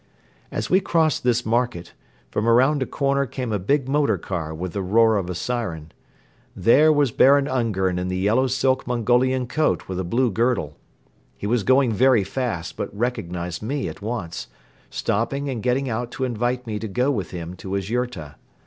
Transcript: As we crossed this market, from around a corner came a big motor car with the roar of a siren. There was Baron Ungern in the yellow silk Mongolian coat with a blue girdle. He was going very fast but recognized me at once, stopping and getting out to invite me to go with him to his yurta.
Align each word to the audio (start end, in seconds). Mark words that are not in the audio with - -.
As 0.49 0.67
we 0.67 0.79
crossed 0.79 1.23
this 1.23 1.45
market, 1.45 1.93
from 2.31 2.47
around 2.49 2.81
a 2.81 2.87
corner 2.87 3.27
came 3.27 3.51
a 3.53 3.59
big 3.59 3.87
motor 3.87 4.17
car 4.17 4.51
with 4.51 4.73
the 4.73 4.81
roar 4.81 5.15
of 5.15 5.29
a 5.29 5.35
siren. 5.35 5.91
There 6.55 6.91
was 6.91 7.11
Baron 7.11 7.47
Ungern 7.47 7.99
in 7.99 8.07
the 8.07 8.17
yellow 8.17 8.47
silk 8.47 8.87
Mongolian 8.87 9.45
coat 9.45 9.87
with 9.87 9.99
a 9.99 10.03
blue 10.03 10.31
girdle. 10.31 10.75
He 11.37 11.45
was 11.45 11.61
going 11.61 11.91
very 11.93 12.23
fast 12.23 12.77
but 12.77 12.89
recognized 12.97 13.61
me 13.61 13.87
at 13.87 14.01
once, 14.01 14.47
stopping 14.89 15.47
and 15.51 15.61
getting 15.61 15.87
out 15.87 16.09
to 16.13 16.23
invite 16.23 16.65
me 16.65 16.79
to 16.79 16.87
go 16.87 17.11
with 17.11 17.29
him 17.29 17.53
to 17.57 17.73
his 17.73 17.91
yurta. 17.91 18.37